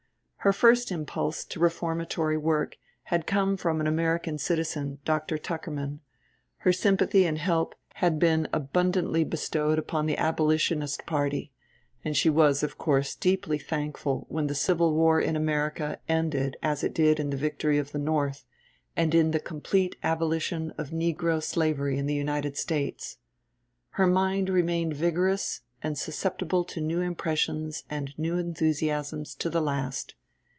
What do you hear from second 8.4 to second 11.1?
abundantly bestowed upon the Abolitionist